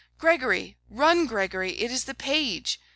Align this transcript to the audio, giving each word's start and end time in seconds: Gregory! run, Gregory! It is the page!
Gregory! 0.17 0.77
run, 0.89 1.27
Gregory! 1.27 1.73
It 1.73 1.91
is 1.91 2.05
the 2.05 2.15
page! 2.15 2.79